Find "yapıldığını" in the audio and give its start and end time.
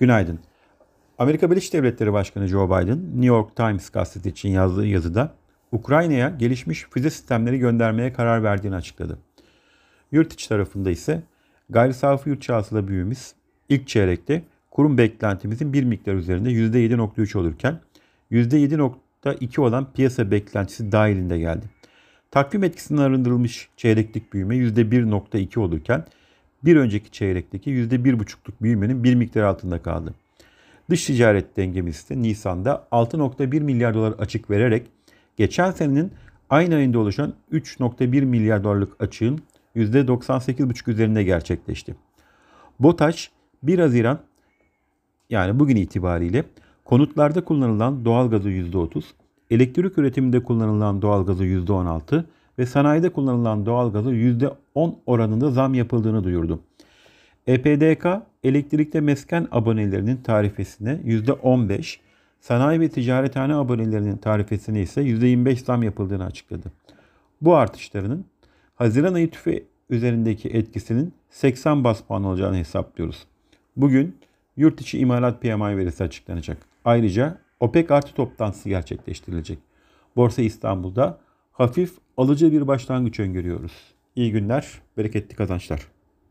55.74-56.24, 65.82-66.24